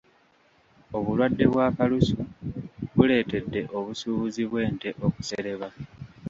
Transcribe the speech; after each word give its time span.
Obulwadde 0.97 1.45
bwa 1.51 1.67
kalusu 1.77 2.19
buleetedde 2.97 3.61
obusuubuzi 3.77 4.41
bw’ente 4.49 4.89
okusereba. 5.07 5.67